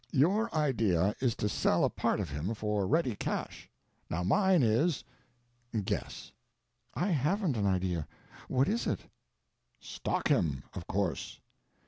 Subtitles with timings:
[0.13, 3.69] Your idea is to sell a part of him for ready cash.
[4.09, 6.31] Now mine is—guess."
[6.95, 8.07] "I haven't an idea.
[8.47, 9.01] What is it?"
[9.79, 11.39] "Stock him—of course."